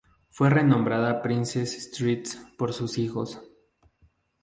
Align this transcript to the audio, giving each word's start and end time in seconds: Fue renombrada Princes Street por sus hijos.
Fue 0.31 0.49
renombrada 0.49 1.21
Princes 1.21 1.73
Street 1.77 2.25
por 2.57 2.73
sus 2.73 2.97
hijos. 2.97 3.39